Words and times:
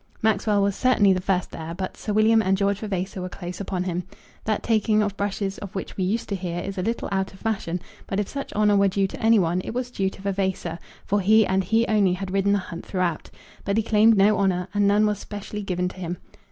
Maxwell 0.23 0.63
was 0.63 0.75
certainly 0.75 1.13
the 1.13 1.21
first 1.21 1.51
there, 1.51 1.75
but 1.75 1.95
Sir 1.95 2.11
William 2.11 2.41
and 2.41 2.57
George 2.57 2.79
Vavasor 2.79 3.21
were 3.21 3.29
close 3.29 3.61
upon 3.61 3.83
him. 3.83 4.01
That 4.45 4.63
taking 4.63 5.03
of 5.03 5.15
brushes 5.15 5.59
of 5.59 5.75
which 5.75 5.95
we 5.95 6.03
used 6.03 6.27
to 6.29 6.35
hear 6.35 6.57
is 6.59 6.79
a 6.79 6.81
little 6.81 7.07
out 7.11 7.33
of 7.33 7.39
fashion; 7.39 7.79
but 8.07 8.19
if 8.19 8.27
such 8.27 8.51
honour 8.53 8.75
were 8.77 8.87
due 8.87 9.05
to 9.05 9.21
any 9.21 9.37
one 9.37 9.61
it 9.61 9.75
was 9.75 9.91
due 9.91 10.09
to 10.09 10.21
Vavasor, 10.23 10.79
for 11.05 11.21
he 11.21 11.45
and 11.45 11.63
he 11.65 11.85
only 11.85 12.13
had 12.13 12.31
ridden 12.33 12.53
the 12.53 12.57
hunt 12.57 12.83
throughout. 12.83 13.29
But 13.63 13.77
he 13.77 13.83
claimed 13.83 14.17
no 14.17 14.39
honour, 14.39 14.69
and 14.73 14.87
none 14.87 15.05
was 15.05 15.19
specially 15.19 15.61
given 15.61 15.87
to 15.89 15.97
him. 15.97 16.17